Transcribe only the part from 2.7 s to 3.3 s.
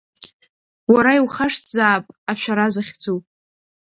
захьӡу.